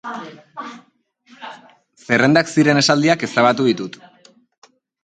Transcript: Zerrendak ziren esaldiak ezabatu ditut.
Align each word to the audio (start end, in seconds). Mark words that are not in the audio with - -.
Zerrendak 2.07 2.51
ziren 2.55 2.83
esaldiak 2.85 3.31
ezabatu 3.31 3.71
ditut. 3.71 4.05